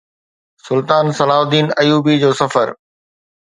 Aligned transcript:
سلطان 0.67 1.05
صلاح 1.17 1.39
الدين 1.43 1.67
ايوبي 1.83 2.17
جو 2.25 2.31
سفر 2.41 2.75